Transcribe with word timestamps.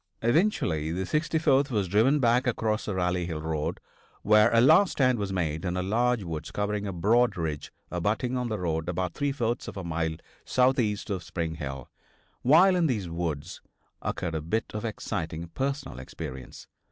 Eventually 0.23 0.91
the 0.91 1.03
64th 1.03 1.69
was 1.69 1.87
driven 1.87 2.19
back 2.19 2.47
across 2.47 2.85
the 2.85 2.95
Rally 2.95 3.27
Hill 3.27 3.43
road, 3.43 3.79
where 4.23 4.51
a 4.51 4.59
last 4.59 4.93
stand 4.93 5.19
was 5.19 5.31
made 5.31 5.63
in 5.63 5.77
a 5.77 5.83
large 5.83 6.23
woods 6.23 6.49
covering 6.49 6.87
a 6.87 6.91
broad 6.91 7.37
ridge 7.37 7.71
abutting 7.91 8.35
on 8.35 8.49
the 8.49 8.57
road 8.57 8.89
about 8.89 9.13
three 9.13 9.31
fourths 9.31 9.67
of 9.67 9.77
a 9.77 9.83
mile 9.83 10.15
southeast 10.43 11.11
of 11.11 11.21
Spring 11.21 11.53
Hill. 11.53 11.87
While 12.41 12.75
in 12.75 12.87
these 12.87 13.09
woods, 13.09 13.61
occurred 14.01 14.33
a 14.33 14.41
bit 14.41 14.73
of 14.73 14.85
exciting 14.85 15.49
personal 15.49 15.99
experience. 15.99 16.65